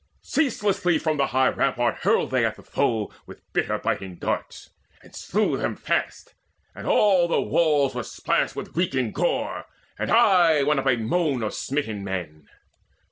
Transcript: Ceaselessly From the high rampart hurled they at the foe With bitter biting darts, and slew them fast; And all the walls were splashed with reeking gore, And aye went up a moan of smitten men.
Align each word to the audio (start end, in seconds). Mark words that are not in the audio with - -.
Ceaselessly 0.23 0.97
From 0.97 1.17
the 1.17 1.27
high 1.27 1.49
rampart 1.49 1.97
hurled 1.97 2.31
they 2.31 2.43
at 2.43 2.55
the 2.55 2.63
foe 2.63 3.11
With 3.27 3.43
bitter 3.53 3.77
biting 3.77 4.15
darts, 4.15 4.71
and 5.03 5.15
slew 5.15 5.57
them 5.57 5.75
fast; 5.75 6.33
And 6.73 6.87
all 6.87 7.27
the 7.27 7.39
walls 7.39 7.93
were 7.93 8.01
splashed 8.01 8.55
with 8.55 8.75
reeking 8.75 9.11
gore, 9.11 9.65
And 9.99 10.09
aye 10.09 10.63
went 10.63 10.79
up 10.79 10.87
a 10.87 10.95
moan 10.95 11.43
of 11.43 11.53
smitten 11.53 12.03
men. 12.03 12.49